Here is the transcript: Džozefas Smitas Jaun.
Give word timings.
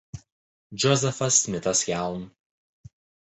Džozefas 0.83 1.37
Smitas 1.43 1.83
Jaun. 1.91 2.25